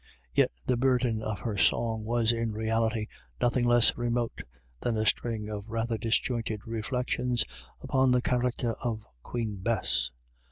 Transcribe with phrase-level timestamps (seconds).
[0.33, 3.05] Yet the burden of her song was in reality
[3.39, 4.41] nothing less remote
[4.79, 7.45] than a string of rather disjointed reflections
[7.81, 10.09] upon the character of Queen Bess.